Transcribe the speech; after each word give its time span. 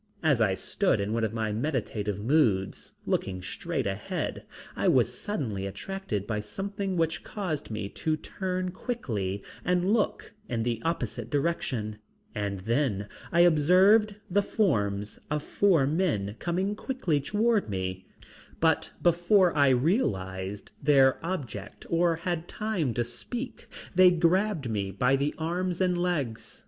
As 0.23 0.41
I 0.41 0.55
stood 0.55 0.99
in 0.99 1.13
one 1.13 1.23
of 1.23 1.31
my 1.31 1.51
meditative 1.51 2.19
moods, 2.19 2.93
looking 3.05 3.39
straight 3.43 3.85
ahead, 3.85 4.43
I 4.75 4.87
was 4.87 5.15
suddenly 5.15 5.67
attracted 5.67 6.25
by 6.25 6.39
something 6.39 6.97
which 6.97 7.23
caused 7.23 7.69
me 7.69 7.87
to 7.89 8.17
turn 8.17 8.71
quickly 8.71 9.43
and 9.63 9.93
look 9.93 10.33
in 10.49 10.63
the 10.63 10.81
opposite 10.83 11.29
direction, 11.29 11.99
and 12.33 12.61
then 12.61 13.09
I 13.31 13.41
observed 13.41 14.15
the 14.27 14.41
forms 14.41 15.19
of 15.29 15.43
four 15.43 15.85
men 15.85 16.35
coming 16.39 16.75
quickly 16.75 17.21
toward 17.21 17.69
me, 17.69 18.07
but 18.59 18.93
before 19.03 19.55
I 19.55 19.69
realized 19.69 20.71
their 20.81 21.23
object 21.23 21.85
or 21.91 22.15
had 22.15 22.47
time 22.47 22.95
to 22.95 23.03
speak, 23.03 23.67
they 23.93 24.09
grabbed 24.09 24.67
me 24.67 24.89
by 24.89 25.15
the 25.15 25.35
arms 25.37 25.79
and 25.79 25.95
legs. 25.95 26.59